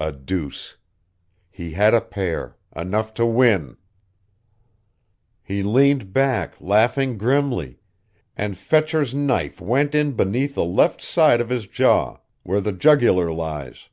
[0.00, 0.78] "A deuce.
[1.50, 3.76] He had a pair, enough to win....
[5.42, 7.80] "He leaned back, laughing grimly;
[8.34, 13.30] and Fetcher's knife went in beneath the left side of his jaw, where the jugular
[13.30, 13.90] lies.